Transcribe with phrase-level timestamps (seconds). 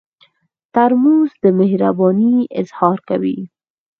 [0.73, 3.39] ترموز د مهربانۍ اظهار کوي.